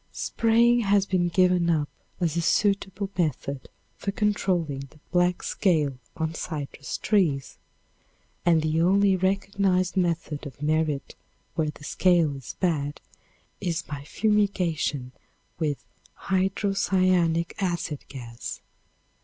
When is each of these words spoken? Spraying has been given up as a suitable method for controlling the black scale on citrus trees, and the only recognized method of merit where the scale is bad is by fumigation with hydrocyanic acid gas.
Spraying 0.11 0.79
has 0.79 1.05
been 1.05 1.27
given 1.27 1.69
up 1.69 1.87
as 2.19 2.35
a 2.35 2.41
suitable 2.41 3.11
method 3.15 3.69
for 3.97 4.11
controlling 4.11 4.79
the 4.89 4.99
black 5.11 5.43
scale 5.43 5.93
on 6.17 6.33
citrus 6.33 6.97
trees, 6.97 7.59
and 8.43 8.63
the 8.63 8.81
only 8.81 9.15
recognized 9.15 9.95
method 9.95 10.47
of 10.47 10.59
merit 10.59 11.13
where 11.53 11.69
the 11.69 11.83
scale 11.83 12.35
is 12.35 12.55
bad 12.59 12.99
is 13.59 13.83
by 13.83 14.03
fumigation 14.03 15.11
with 15.59 15.85
hydrocyanic 16.21 17.53
acid 17.59 18.03
gas. 18.07 18.59